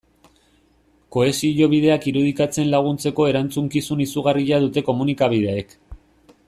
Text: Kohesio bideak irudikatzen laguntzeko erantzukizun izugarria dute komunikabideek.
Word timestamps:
Kohesio 1.15 1.67
bideak 1.73 2.07
irudikatzen 2.13 2.71
laguntzeko 2.75 3.29
erantzukizun 3.33 4.05
izugarria 4.09 4.63
dute 4.65 4.89
komunikabideek. 4.93 5.81